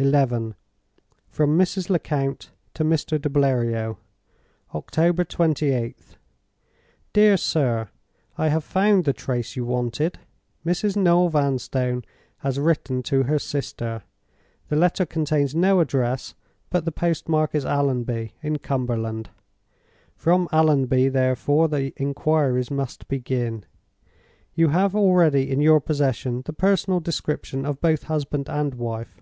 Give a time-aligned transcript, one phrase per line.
[0.00, 0.54] XI.
[1.28, 1.90] From Mrs.
[1.90, 3.20] Lecount to Mr.
[3.20, 3.96] de Bleriot.
[4.72, 6.16] "October 28th.
[7.12, 7.90] "DEAR SIR,
[8.36, 10.20] "I have found the trace you wanted.
[10.64, 10.94] Mrs.
[10.96, 12.04] Noel Vanstone
[12.36, 14.04] has written to her sister.
[14.68, 16.36] The letter contains no address,
[16.70, 19.30] but the postmark is Allonby, in Cumberland.
[20.14, 23.64] From Allonby, therefore, the inquiries must begin.
[24.54, 29.20] You have already in your possession the personal description of both husband and wife.